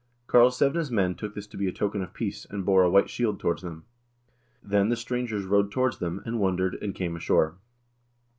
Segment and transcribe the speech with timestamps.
[0.25, 3.39] Karlsevne's men took this to be a token of peace, and bore a white shield
[3.39, 3.83] towards them.
[4.63, 7.59] Then the strangers rowed towards them, and wondered, and came ashore.